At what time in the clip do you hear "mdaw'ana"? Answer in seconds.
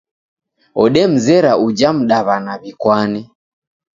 1.97-2.53